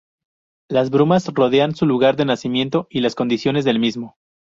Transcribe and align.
Las 0.67 0.89
brumas 0.89 1.27
rodean 1.27 1.75
su 1.75 1.85
lugar 1.85 2.15
de 2.15 2.25
nacimiento 2.25 2.87
y 2.89 3.01
las 3.01 3.13
condiciones 3.13 3.65
del 3.65 3.77
mismo. 3.77 4.15